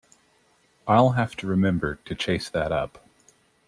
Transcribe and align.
I’ll 0.87 1.11
have 1.11 1.35
to 1.35 1.45
remember 1.45 1.99
to 2.05 2.15
chase 2.15 2.49
that 2.49 2.71
up. 2.71 3.07